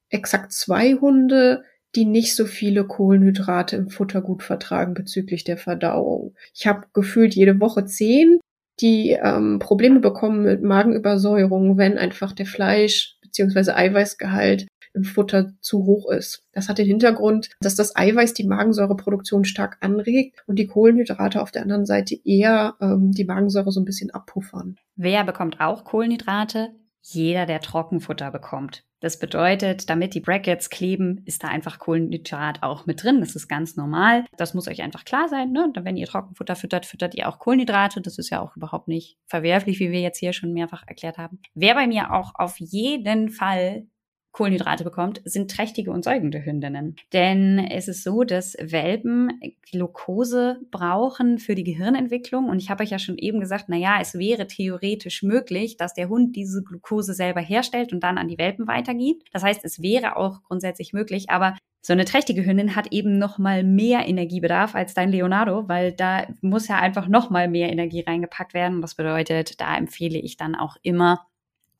[0.10, 1.64] exakt zwei Hunde,
[1.96, 6.36] die nicht so viele Kohlenhydrate im Futter gut vertragen bezüglich der Verdauung.
[6.54, 8.40] Ich habe gefühlt jede Woche zehn,
[8.80, 13.72] die ähm, Probleme bekommen mit Magenübersäuerung, wenn einfach der Fleisch bzw.
[13.72, 16.44] Eiweißgehalt im Futter zu hoch ist.
[16.52, 21.52] Das hat den Hintergrund, dass das Eiweiß die Magensäureproduktion stark anregt und die Kohlenhydrate auf
[21.52, 24.76] der anderen Seite eher ähm, die Magensäure so ein bisschen abpuffern.
[24.96, 26.72] Wer bekommt auch Kohlenhydrate?
[27.02, 28.84] Jeder, der Trockenfutter bekommt.
[29.00, 33.20] Das bedeutet, damit die Brackets kleben, ist da einfach Kohlenhydrat auch mit drin.
[33.20, 34.26] Das ist ganz normal.
[34.38, 35.52] Das muss euch einfach klar sein.
[35.52, 35.72] Ne?
[35.80, 38.02] Wenn ihr Trockenfutter füttert, füttert ihr auch Kohlenhydrate.
[38.02, 41.40] Das ist ja auch überhaupt nicht verwerflich, wie wir jetzt hier schon mehrfach erklärt haben.
[41.54, 43.86] Wer bei mir auch auf jeden Fall
[44.32, 46.96] Kohlenhydrate bekommt, sind trächtige und säugende Hündinnen.
[47.12, 49.40] Denn es ist so, dass Welpen
[49.72, 52.50] Glucose brauchen für die Gehirnentwicklung.
[52.50, 55.94] Und ich habe euch ja schon eben gesagt, na ja, es wäre theoretisch möglich, dass
[55.94, 59.28] der Hund diese Glucose selber herstellt und dann an die Welpen weitergibt.
[59.34, 63.38] Das heißt, es wäre auch grundsätzlich möglich, aber so eine trächtige Hündin hat eben noch
[63.38, 68.02] mal mehr Energiebedarf als dein Leonardo, weil da muss ja einfach noch mal mehr Energie
[68.02, 68.82] reingepackt werden.
[68.82, 71.26] Das bedeutet, da empfehle ich dann auch immer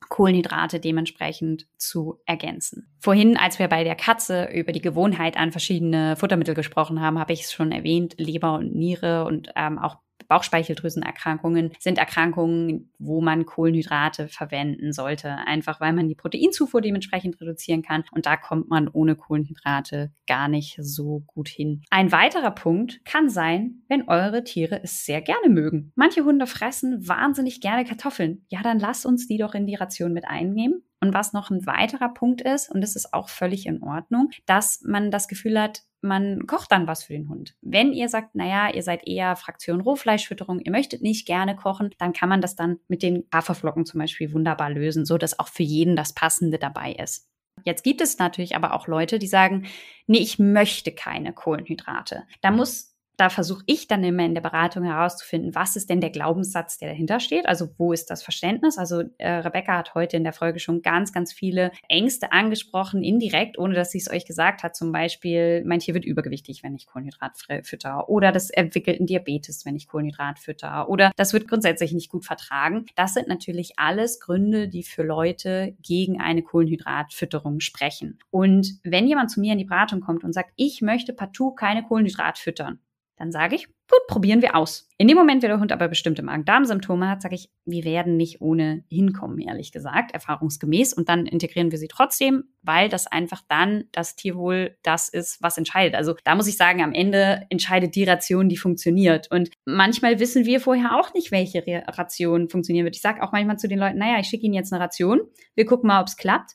[0.08, 2.94] Kohlenhydrate dementsprechend zu ergänzen.
[3.00, 7.32] Vorhin, als wir bei der Katze über die Gewohnheit an verschiedene Futtermittel gesprochen haben, habe
[7.32, 13.46] ich es schon erwähnt, Leber und Niere und ähm, auch Bauchspeicheldrüsenerkrankungen sind Erkrankungen, wo man
[13.46, 18.04] Kohlenhydrate verwenden sollte, einfach weil man die Proteinzufuhr dementsprechend reduzieren kann.
[18.12, 21.82] Und da kommt man ohne Kohlenhydrate gar nicht so gut hin.
[21.90, 25.92] Ein weiterer Punkt kann sein, wenn eure Tiere es sehr gerne mögen.
[25.94, 28.44] Manche Hunde fressen wahnsinnig gerne Kartoffeln.
[28.48, 30.82] Ja, dann lasst uns die doch in die Ration mit einnehmen.
[31.00, 34.82] Und was noch ein weiterer Punkt ist, und das ist auch völlig in Ordnung, dass
[34.84, 37.56] man das Gefühl hat, man kocht dann was für den Hund.
[37.60, 42.12] Wenn ihr sagt, naja, ihr seid eher Fraktion Rohfleischfütterung, ihr möchtet nicht gerne kochen, dann
[42.12, 45.62] kann man das dann mit den Haferflocken zum Beispiel wunderbar lösen, so dass auch für
[45.62, 47.28] jeden das Passende dabei ist.
[47.64, 49.66] Jetzt gibt es natürlich aber auch Leute, die sagen,
[50.06, 52.24] nee, ich möchte keine Kohlenhydrate.
[52.40, 56.10] Da muss Da versuche ich dann immer in der Beratung herauszufinden, was ist denn der
[56.10, 57.48] Glaubenssatz, der dahinter steht?
[57.48, 58.78] Also wo ist das Verständnis?
[58.78, 63.58] Also äh, Rebecca hat heute in der Folge schon ganz, ganz viele Ängste angesprochen, indirekt,
[63.58, 64.76] ohne dass sie es euch gesagt hat.
[64.76, 67.32] Zum Beispiel, mein Tier wird übergewichtig, wenn ich Kohlenhydrat
[67.64, 68.08] fütter.
[68.08, 70.88] Oder das entwickelt einen Diabetes, wenn ich Kohlenhydrat fütter.
[70.88, 72.86] Oder das wird grundsätzlich nicht gut vertragen.
[72.94, 78.20] Das sind natürlich alles Gründe, die für Leute gegen eine Kohlenhydratfütterung sprechen.
[78.30, 81.82] Und wenn jemand zu mir in die Beratung kommt und sagt, ich möchte partout keine
[81.82, 82.78] Kohlenhydrat füttern,
[83.18, 84.88] dann sage ich, gut, probieren wir aus.
[84.96, 88.40] In dem Moment, wenn der Hund aber bestimmte Magen-Darm-Symptome hat, sage ich, wir werden nicht
[88.40, 90.92] ohne hinkommen, ehrlich gesagt, erfahrungsgemäß.
[90.92, 95.58] Und dann integrieren wir sie trotzdem, weil das einfach dann das Tierwohl das ist, was
[95.58, 95.96] entscheidet.
[95.96, 99.30] Also da muss ich sagen, am Ende entscheidet die Ration, die funktioniert.
[99.30, 102.96] Und manchmal wissen wir vorher auch nicht, welche Ration funktionieren wird.
[102.96, 105.22] Ich sage auch manchmal zu den Leuten, naja, ich schicke Ihnen jetzt eine Ration.
[105.54, 106.52] Wir gucken mal, ob es klappt.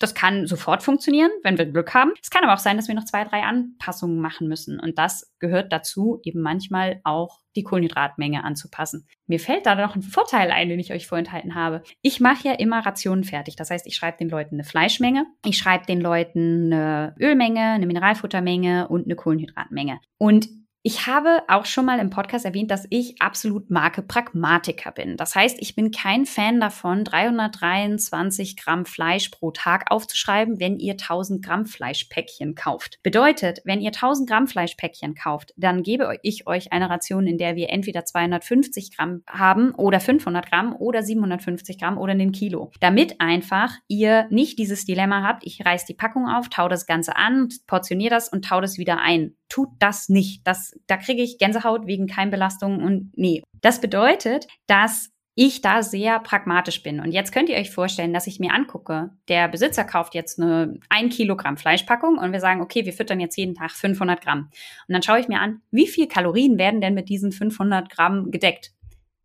[0.00, 2.12] Das kann sofort funktionieren, wenn wir Glück haben.
[2.22, 4.80] Es kann aber auch sein, dass wir noch zwei, drei Anpassungen machen müssen.
[4.80, 9.06] Und das gehört dazu, eben manchmal auch die Kohlenhydratmenge anzupassen.
[9.26, 11.82] Mir fällt da noch ein Vorteil ein, den ich euch vorenthalten habe.
[12.00, 13.56] Ich mache ja immer Rationen fertig.
[13.56, 17.86] Das heißt, ich schreibe den Leuten eine Fleischmenge, ich schreibe den Leuten eine Ölmenge, eine
[17.86, 20.00] Mineralfuttermenge und eine Kohlenhydratmenge.
[20.16, 20.48] Und
[20.82, 25.18] ich habe auch schon mal im Podcast erwähnt, dass ich absolut Marke Pragmatiker bin.
[25.18, 30.92] Das heißt, ich bin kein Fan davon, 323 Gramm Fleisch pro Tag aufzuschreiben, wenn ihr
[30.92, 32.98] 1000 Gramm Fleischpäckchen kauft.
[33.02, 37.56] Bedeutet, wenn ihr 1000 Gramm Fleischpäckchen kauft, dann gebe ich euch eine Ration, in der
[37.56, 42.70] wir entweder 250 Gramm haben oder 500 Gramm oder 750 Gramm oder einen Kilo.
[42.80, 47.16] Damit einfach ihr nicht dieses Dilemma habt, ich reiß die Packung auf, tau das Ganze
[47.16, 49.36] an, portioniere das und tau das wieder ein.
[49.50, 50.46] Tut das nicht.
[50.46, 53.42] Das da kriege ich Gänsehaut wegen Keimbelastung und nee.
[53.60, 57.00] Das bedeutet, dass ich da sehr pragmatisch bin.
[57.00, 60.78] Und jetzt könnt ihr euch vorstellen, dass ich mir angucke, der Besitzer kauft jetzt eine
[60.88, 64.50] 1 Kilogramm Fleischpackung und wir sagen, okay, wir füttern jetzt jeden Tag 500 Gramm.
[64.88, 68.30] Und dann schaue ich mir an, wie viel Kalorien werden denn mit diesen 500 Gramm
[68.30, 68.72] gedeckt?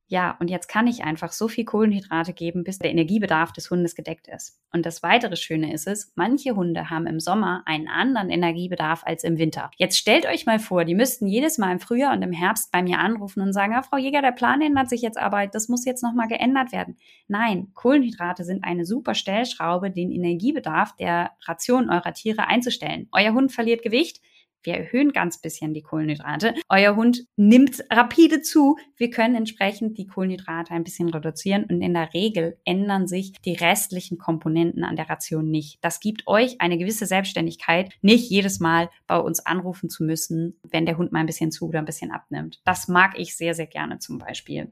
[0.08, 3.96] Ja, und jetzt kann ich einfach so viel Kohlenhydrate geben, bis der Energiebedarf des Hundes
[3.96, 4.60] gedeckt ist.
[4.72, 9.24] Und das weitere Schöne ist es, manche Hunde haben im Sommer einen anderen Energiebedarf als
[9.24, 9.72] im Winter.
[9.78, 12.84] Jetzt stellt euch mal vor, die müssten jedes Mal im Frühjahr und im Herbst bei
[12.84, 15.86] mir anrufen und sagen, ja, Frau Jäger, der Plan ändert sich jetzt aber, das muss
[15.86, 16.98] jetzt nochmal geändert werden.
[17.28, 23.08] Nein, Kohlenhydrate sind eine super Stellschraube, den Energiebedarf der Ration eurer Tiere einzustellen.
[23.12, 24.22] Euer Hund verliert Gewicht,
[24.66, 26.54] wir erhöhen ganz bisschen die Kohlenhydrate.
[26.70, 28.78] Euer Hund nimmt rapide zu.
[28.98, 33.54] Wir können entsprechend die Kohlenhydrate ein bisschen reduzieren und in der Regel ändern sich die
[33.54, 35.78] restlichen Komponenten an der Ration nicht.
[35.82, 40.86] Das gibt euch eine gewisse Selbstständigkeit, nicht jedes Mal bei uns anrufen zu müssen, wenn
[40.86, 42.62] der Hund mal ein bisschen zu oder ein bisschen abnimmt.
[42.66, 44.72] Das mag ich sehr, sehr gerne zum Beispiel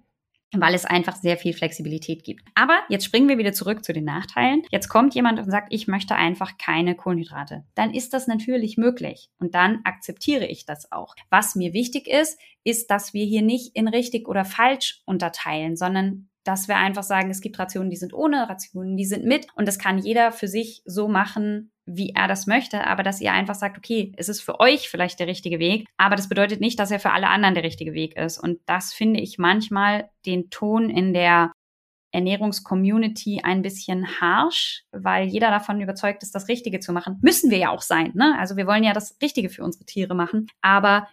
[0.56, 2.44] weil es einfach sehr viel Flexibilität gibt.
[2.56, 4.64] Aber jetzt springen wir wieder zurück zu den Nachteilen.
[4.72, 7.64] Jetzt kommt jemand und sagt, ich möchte einfach keine Kohlenhydrate.
[7.76, 11.16] Dann ist das natürlich möglich und dann akzeptiere ich das auch.
[11.30, 16.30] Was mir wichtig ist, ist, dass wir hier nicht in richtig oder falsch unterteilen, sondern
[16.44, 19.68] dass wir einfach sagen, es gibt Rationen, die sind ohne, Rationen, die sind mit und
[19.68, 23.56] das kann jeder für sich so machen, wie er das möchte, aber dass ihr einfach
[23.56, 26.92] sagt, okay, es ist für euch vielleicht der richtige Weg, aber das bedeutet nicht, dass
[26.92, 28.38] er für alle anderen der richtige Weg ist.
[28.38, 31.52] Und das finde ich manchmal den Ton in der
[32.14, 37.18] Ernährungscommunity ein bisschen harsh, weil jeder davon überzeugt ist, das Richtige zu machen.
[37.22, 38.38] Müssen wir ja auch sein, ne?
[38.38, 41.08] Also wir wollen ja das Richtige für unsere Tiere machen, aber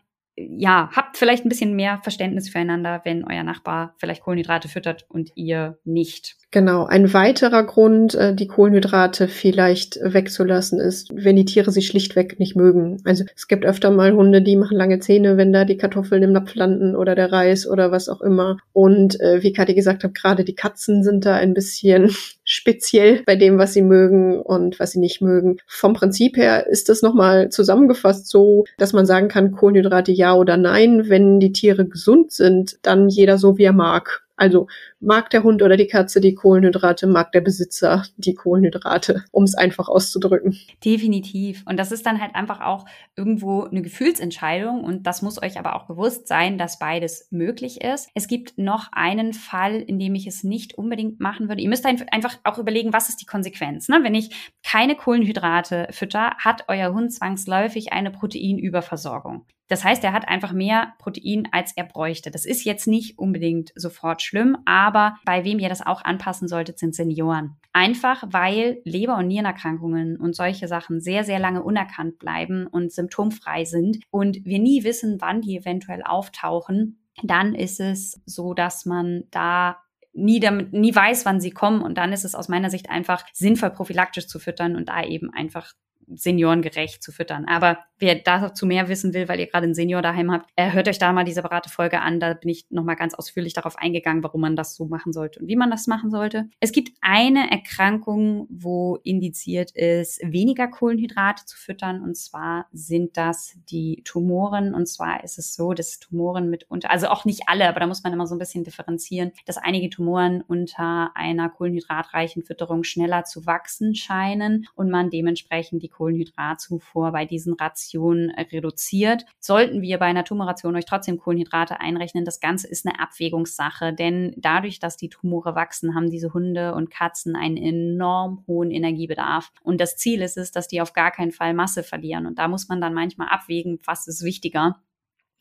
[0.48, 5.30] ja, habt vielleicht ein bisschen mehr Verständnis füreinander, wenn euer Nachbar vielleicht Kohlenhydrate füttert und
[5.34, 6.36] ihr nicht.
[6.52, 6.86] Genau.
[6.86, 12.56] Ein weiterer Grund, äh, die Kohlenhydrate vielleicht wegzulassen, ist, wenn die Tiere sie schlichtweg nicht
[12.56, 13.00] mögen.
[13.04, 16.32] Also es gibt öfter mal Hunde, die machen lange Zähne, wenn da die Kartoffeln im
[16.32, 18.56] Napf landen oder der Reis oder was auch immer.
[18.72, 22.10] Und äh, wie Kathi gesagt hat, gerade die Katzen sind da ein bisschen
[22.52, 25.58] speziell bei dem, was sie mögen und was sie nicht mögen.
[25.68, 30.56] Vom Prinzip her ist das nochmal zusammengefasst so, dass man sagen kann, Kohlenhydrate ja oder
[30.56, 31.08] nein.
[31.08, 34.24] Wenn die Tiere gesund sind, dann jeder so, wie er mag.
[34.34, 34.66] Also
[35.00, 39.54] mag der Hund oder die Katze die Kohlenhydrate, mag der Besitzer die Kohlenhydrate, um es
[39.54, 40.56] einfach auszudrücken.
[40.84, 41.64] Definitiv.
[41.66, 42.86] Und das ist dann halt einfach auch
[43.16, 48.10] irgendwo eine Gefühlsentscheidung und das muss euch aber auch bewusst sein, dass beides möglich ist.
[48.14, 51.62] Es gibt noch einen Fall, in dem ich es nicht unbedingt machen würde.
[51.62, 53.88] Ihr müsst einfach auch überlegen, was ist die Konsequenz.
[53.88, 54.00] Ne?
[54.02, 59.46] Wenn ich keine Kohlenhydrate fütter, hat euer Hund zwangsläufig eine Proteinüberversorgung.
[59.70, 62.32] Das heißt, er hat einfach mehr Protein, als er bräuchte.
[62.32, 66.78] Das ist jetzt nicht unbedingt sofort schlimm, aber bei wem ihr das auch anpassen solltet,
[66.78, 67.56] sind Senioren.
[67.72, 73.64] Einfach weil Leber- und Nierenerkrankungen und solche Sachen sehr, sehr lange unerkannt bleiben und symptomfrei
[73.64, 77.00] sind und wir nie wissen, wann die eventuell auftauchen.
[77.22, 79.76] Dann ist es so, dass man da
[80.12, 81.82] nie damit, nie weiß, wann sie kommen.
[81.82, 85.32] Und dann ist es aus meiner Sicht einfach sinnvoll, prophylaktisch zu füttern und da eben
[85.32, 85.72] einfach
[86.14, 87.46] seniorengerecht zu füttern.
[87.46, 90.88] Aber wer dazu mehr wissen will, weil ihr gerade einen Senior daheim habt, äh, hört
[90.88, 92.18] euch da mal die separate Folge an.
[92.18, 95.48] Da bin ich nochmal ganz ausführlich darauf eingegangen, warum man das so machen sollte und
[95.48, 96.48] wie man das machen sollte.
[96.60, 102.02] Es gibt eine Erkrankung, wo indiziert ist, weniger Kohlenhydrate zu füttern.
[102.02, 104.74] Und zwar sind das die Tumoren.
[104.74, 108.02] Und zwar ist es so, dass Tumoren mitunter, also auch nicht alle, aber da muss
[108.02, 113.46] man immer so ein bisschen differenzieren, dass einige Tumoren unter einer kohlenhydratreichen Fütterung schneller zu
[113.46, 119.26] wachsen scheinen und man dementsprechend die Kohlenhydratzufuhr bei diesen Rationen reduziert.
[119.38, 124.34] Sollten wir bei einer Tumoration euch trotzdem Kohlenhydrate einrechnen, das Ganze ist eine Abwägungssache, denn
[124.38, 129.52] dadurch, dass die Tumore wachsen, haben diese Hunde und Katzen einen enorm hohen Energiebedarf.
[129.62, 132.24] Und das Ziel ist es, dass die auf gar keinen Fall Masse verlieren.
[132.24, 134.80] Und da muss man dann manchmal abwägen, was ist wichtiger.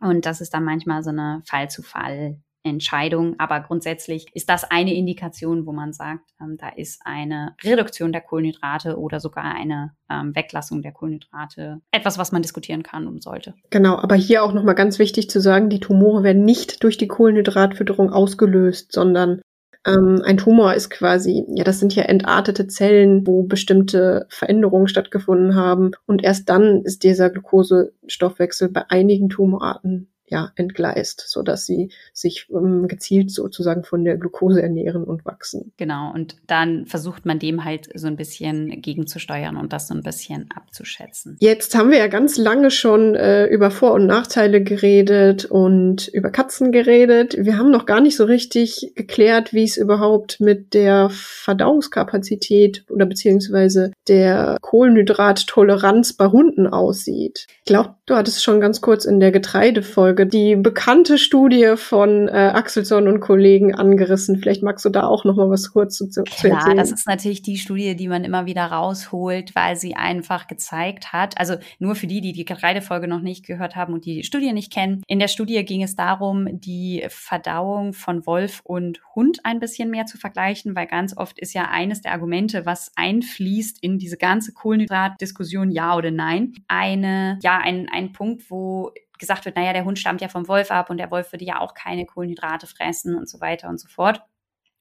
[0.02, 3.36] Und das ist dann manchmal so eine Fall-zu-Fall Entscheidung.
[3.38, 8.22] Aber grundsätzlich ist das eine Indikation, wo man sagt, ähm, da ist eine Reduktion der
[8.22, 13.54] Kohlenhydrate oder sogar eine ähm, Weglassung der Kohlenhydrate etwas, was man diskutieren kann und sollte.
[13.69, 17.08] Genau, aber hier auch nochmal ganz wichtig zu sagen, die Tumore werden nicht durch die
[17.08, 19.41] Kohlenhydratfütterung ausgelöst, sondern
[19.88, 25.56] ähm, ein Tumor ist quasi, ja, das sind ja entartete Zellen, wo bestimmte Veränderungen stattgefunden
[25.56, 25.91] haben.
[26.06, 32.48] Und erst dann ist dieser Glukosestoffwechsel bei einigen Tumorarten ja, entgleist, so dass sie sich
[32.52, 35.72] ähm, gezielt sozusagen von der Glucose ernähren und wachsen.
[35.78, 36.12] Genau.
[36.13, 40.50] Und dann versucht man dem halt so ein bisschen gegenzusteuern und das so ein bisschen
[40.54, 41.38] abzuschätzen.
[41.39, 46.30] Jetzt haben wir ja ganz lange schon äh, über Vor- und Nachteile geredet und über
[46.30, 47.36] Katzen geredet.
[47.38, 53.06] Wir haben noch gar nicht so richtig geklärt, wie es überhaupt mit der Verdauungskapazität oder
[53.06, 57.48] beziehungsweise der Kohlenhydrattoleranz bei Hunden aussieht.
[57.50, 62.28] Ich glaube, du hattest schon ganz kurz in der Getreidefolge Folge die bekannte Studie von
[62.28, 64.38] äh, Axelson und Kollegen angerissen.
[64.38, 66.78] Vielleicht magst du da auch noch mal was kurz zu, zu Klar, erzählen.
[66.78, 71.38] das ist natürlich die Studie, die man immer wieder rausholt, weil sie einfach gezeigt hat,
[71.38, 74.54] also nur für die, die die Getreidefolge noch nicht gehört haben und die die Studie
[74.54, 75.04] nicht kennen.
[75.08, 80.06] In der Studie ging es darum, die Verdauung von Wolf und Hund ein bisschen mehr
[80.06, 84.54] zu vergleichen, weil ganz oft ist ja eines der Argumente, was einfließt in diese ganze
[84.54, 89.99] Kohlenhydratdiskussion, ja oder nein, eine, ja, ein, ein Punkt, wo gesagt wird, naja, der Hund
[89.99, 93.29] stammt ja vom Wolf ab und der Wolf würde ja auch keine Kohlenhydrate fressen und
[93.29, 94.21] so weiter und so fort.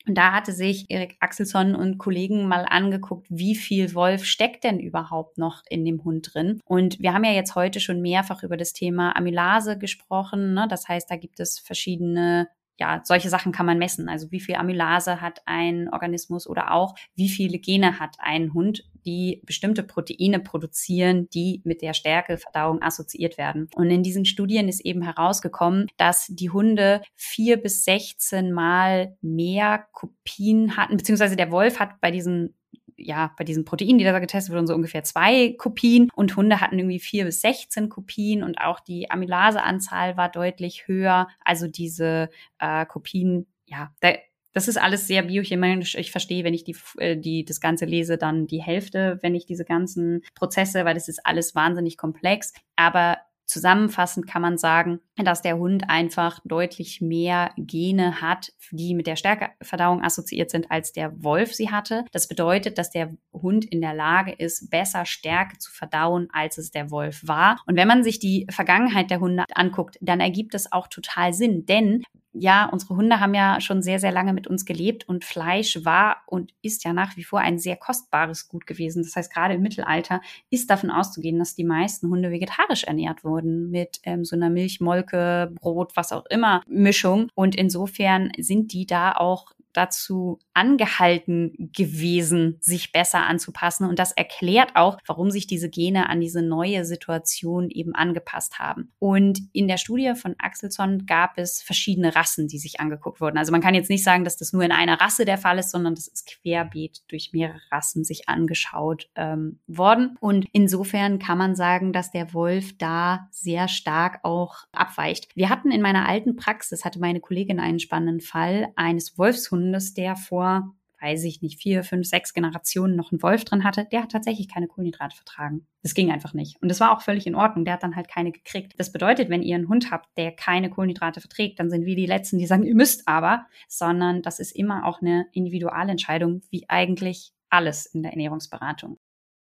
[0.07, 4.81] Und da hatte sich Erik Axelsson und Kollegen mal angeguckt, wie viel Wolf steckt denn
[4.81, 6.61] überhaupt noch in dem Hund drin.
[6.65, 10.55] Und wir haben ja jetzt heute schon mehrfach über das Thema Amylase gesprochen.
[10.55, 10.67] Ne?
[10.71, 12.49] Das heißt, da gibt es verschiedene
[12.81, 14.09] ja, solche Sachen kann man messen.
[14.09, 18.85] Also wie viel Amylase hat ein Organismus oder auch wie viele Gene hat ein Hund,
[19.09, 23.71] die bestimmte Proteine produzieren, die mit der Stärkeverdauung assoziiert werden.
[23.75, 29.87] Und in diesen Studien ist eben herausgekommen, dass die Hunde vier bis 16 Mal mehr
[29.93, 32.55] Kopien hatten, beziehungsweise der Wolf hat bei diesen
[33.01, 36.81] ja, bei diesen Proteinen, die da getestet wurden, so ungefähr zwei Kopien und Hunde hatten
[36.81, 41.29] irgendwie vier bis 16 Kopien und auch die Amylaseanzahl war deutlich höher.
[41.45, 44.15] Also diese äh, Kopien, ja, da,
[44.59, 45.95] das ist alles sehr biochemisch.
[45.95, 49.47] Ich verstehe, wenn ich die, äh, die, das Ganze lese, dann die Hälfte, wenn ich
[49.47, 52.53] diese ganzen Prozesse, weil das ist alles wahnsinnig komplex.
[52.75, 53.19] Aber
[53.49, 59.17] Zusammenfassend kann man sagen, dass der Hund einfach deutlich mehr Gene hat, die mit der
[59.17, 62.05] Stärkeverdauung assoziiert sind, als der Wolf sie hatte.
[62.13, 66.71] Das bedeutet, dass der Hund in der Lage ist, besser Stärke zu verdauen, als es
[66.71, 67.61] der Wolf war.
[67.67, 71.67] Und wenn man sich die Vergangenheit der Hunde anguckt, dann ergibt es auch total Sinn,
[71.67, 72.03] denn
[72.41, 76.23] ja, unsere Hunde haben ja schon sehr, sehr lange mit uns gelebt und Fleisch war
[76.27, 79.03] und ist ja nach wie vor ein sehr kostbares Gut gewesen.
[79.03, 83.71] Das heißt, gerade im Mittelalter ist davon auszugehen, dass die meisten Hunde vegetarisch ernährt wurden
[83.71, 87.31] mit ähm, so einer Milch, Molke, Brot, was auch immer Mischung.
[87.35, 93.89] Und insofern sind die da auch dazu angehalten gewesen, sich besser anzupassen.
[93.89, 98.93] Und das erklärt auch, warum sich diese Gene an diese neue Situation eben angepasst haben.
[98.99, 103.39] Und in der Studie von Axelson gab es verschiedene Rassen, die sich angeguckt wurden.
[103.39, 105.71] Also man kann jetzt nicht sagen, dass das nur in einer Rasse der Fall ist,
[105.71, 110.17] sondern das ist querbeet durch mehrere Rassen sich angeschaut ähm, worden.
[110.19, 115.29] Und insofern kann man sagen, dass der Wolf da sehr stark auch abweicht.
[115.37, 119.93] Wir hatten in meiner alten Praxis, hatte meine Kollegin einen spannenden Fall eines Wolfshundes, Hundes,
[119.93, 124.03] der vor, weiß ich nicht, vier, fünf, sechs Generationen noch einen Wolf drin hatte, der
[124.03, 125.67] hat tatsächlich keine Kohlenhydrate vertragen.
[125.83, 126.61] Das ging einfach nicht.
[126.63, 127.67] Und das war auch völlig in Ordnung.
[127.67, 128.75] Der hat dann halt keine gekriegt.
[128.79, 132.07] Das bedeutet, wenn ihr einen Hund habt, der keine Kohlenhydrate verträgt, dann sind wir die
[132.07, 137.33] Letzten, die sagen, ihr müsst aber, sondern das ist immer auch eine Individualentscheidung, wie eigentlich
[137.51, 138.99] alles in der Ernährungsberatung.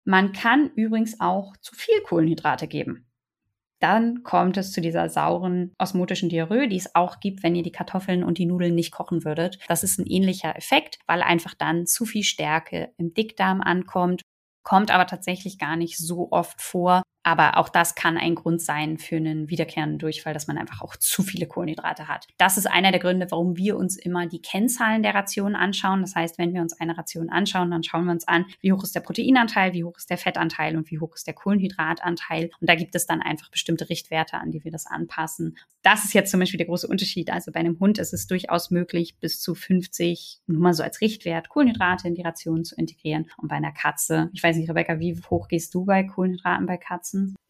[0.04, 3.07] Man kann übrigens auch zu viel Kohlenhydrate geben
[3.80, 7.72] dann kommt es zu dieser sauren osmotischen Diarrhoe, die es auch gibt, wenn ihr die
[7.72, 9.60] Kartoffeln und die Nudeln nicht kochen würdet.
[9.68, 14.22] Das ist ein ähnlicher Effekt, weil einfach dann zu viel Stärke im Dickdarm ankommt.
[14.64, 17.04] kommt aber tatsächlich gar nicht so oft vor.
[17.28, 20.96] Aber auch das kann ein Grund sein für einen wiederkehrenden Durchfall, dass man einfach auch
[20.96, 22.26] zu viele Kohlenhydrate hat.
[22.38, 26.00] Das ist einer der Gründe, warum wir uns immer die Kennzahlen der Ration anschauen.
[26.00, 28.82] Das heißt, wenn wir uns eine Ration anschauen, dann schauen wir uns an, wie hoch
[28.82, 32.50] ist der Proteinanteil, wie hoch ist der Fettanteil und wie hoch ist der Kohlenhydratanteil.
[32.62, 35.58] Und da gibt es dann einfach bestimmte Richtwerte, an die wir das anpassen.
[35.82, 37.30] Das ist jetzt zum Beispiel der große Unterschied.
[37.30, 41.02] Also bei einem Hund ist es durchaus möglich, bis zu 50, nur mal so als
[41.02, 43.30] Richtwert, Kohlenhydrate in die Ration zu integrieren.
[43.36, 46.78] Und bei einer Katze, ich weiß nicht, Rebecca, wie hoch gehst du bei Kohlenhydraten bei
[46.78, 47.17] Katzen?
[47.18, 47.36] Lassen?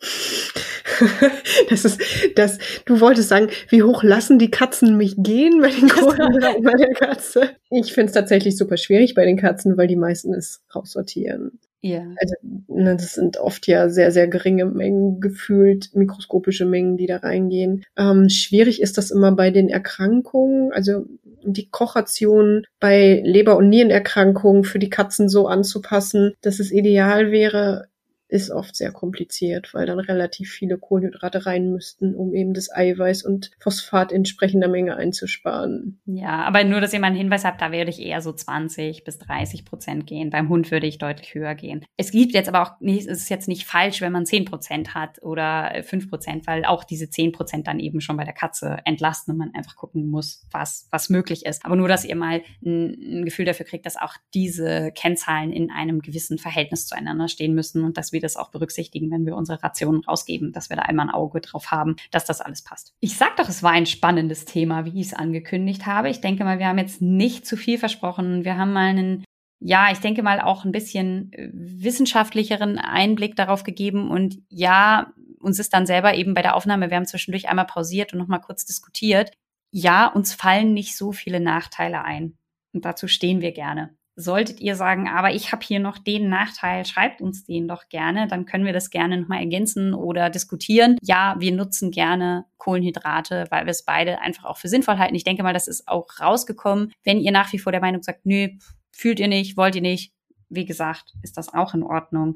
[1.70, 2.02] Das ist,
[2.36, 6.72] das, du wolltest sagen, wie hoch lassen die Katzen mich gehen bei den Kohlenhydraten bei
[6.72, 7.50] der Katze?
[7.70, 11.60] Ich finde es tatsächlich super schwierig bei den Katzen, weil die meisten es raussortieren.
[11.82, 12.04] Ja.
[12.20, 12.36] Also,
[12.68, 17.84] ne, das sind oft ja sehr, sehr geringe Mengen, gefühlt mikroskopische Mengen, die da reingehen.
[17.96, 21.06] Ähm, schwierig ist das immer bei den Erkrankungen, also
[21.44, 27.88] die Kochration bei Leber- und Nierenerkrankungen für die Katzen so anzupassen, dass es ideal wäre,
[28.30, 33.24] ist oft sehr kompliziert, weil dann relativ viele Kohlenhydrate rein müssten, um eben das Eiweiß
[33.24, 36.00] und Phosphat entsprechender Menge einzusparen.
[36.06, 39.04] Ja, aber nur, dass ihr mal einen Hinweis habt, da würde ich eher so 20
[39.04, 40.30] bis 30 Prozent gehen.
[40.30, 41.86] Beim Hund würde ich deutlich höher gehen.
[41.96, 44.94] Es gibt jetzt aber auch nicht, es ist jetzt nicht falsch, wenn man 10 Prozent
[44.94, 48.80] hat oder 5 Prozent, weil auch diese 10 Prozent dann eben schon bei der Katze
[48.86, 51.66] entlasten und man einfach gucken muss, was, was möglich ist.
[51.66, 55.72] Aber nur, dass ihr mal ein, ein Gefühl dafür kriegt, dass auch diese Kennzahlen in
[55.72, 59.36] einem gewissen Verhältnis zueinander stehen müssen und dass wir wir das auch berücksichtigen, wenn wir
[59.36, 62.94] unsere Rationen rausgeben, dass wir da einmal ein Auge drauf haben, dass das alles passt.
[63.00, 66.10] Ich sag doch, es war ein spannendes Thema, wie ich es angekündigt habe.
[66.10, 68.44] Ich denke mal, wir haben jetzt nicht zu viel versprochen.
[68.44, 69.24] Wir haben mal einen
[69.60, 75.60] ja, ich denke mal auch ein bisschen äh, wissenschaftlicheren Einblick darauf gegeben und ja, uns
[75.60, 78.66] ist dann selber eben bei der Aufnahme, wir haben zwischendurch einmal pausiert und nochmal kurz
[78.66, 79.32] diskutiert.
[79.72, 82.38] Ja, uns fallen nicht so viele Nachteile ein.
[82.74, 83.96] Und dazu stehen wir gerne.
[84.20, 88.28] Solltet ihr sagen, aber ich habe hier noch den Nachteil, schreibt uns den doch gerne,
[88.28, 90.98] dann können wir das gerne nochmal ergänzen oder diskutieren.
[91.04, 95.14] Ja, wir nutzen gerne Kohlenhydrate, weil wir es beide einfach auch für sinnvoll halten.
[95.14, 96.92] Ich denke mal, das ist auch rausgekommen.
[97.04, 98.48] Wenn ihr nach wie vor der Meinung sagt, nö,
[98.92, 100.14] fühlt ihr nicht, wollt ihr nicht,
[100.50, 102.34] wie gesagt, ist das auch in Ordnung,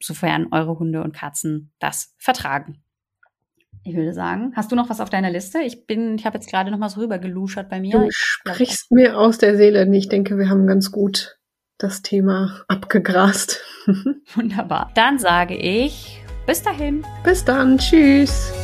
[0.00, 2.83] sofern eure Hunde und Katzen das vertragen.
[3.86, 5.60] Ich würde sagen, hast du noch was auf deiner Liste?
[5.60, 7.98] Ich bin, ich habe jetzt gerade noch mal so rübergeluschert bei mir.
[7.98, 9.86] Du sprichst mir aus der Seele.
[9.94, 11.38] Ich denke, wir haben ganz gut
[11.76, 13.62] das Thema abgegrast.
[14.34, 14.90] Wunderbar.
[14.94, 17.04] Dann sage ich bis dahin.
[17.24, 17.76] Bis dann.
[17.76, 18.54] Tschüss.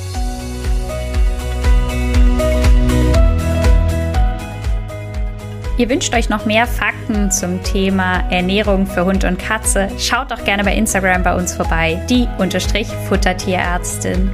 [5.77, 9.89] Ihr wünscht euch noch mehr Fakten zum Thema Ernährung für Hund und Katze?
[9.99, 14.31] Schaut doch gerne bei Instagram bei uns vorbei, die Unterstrich Futtertierärztin.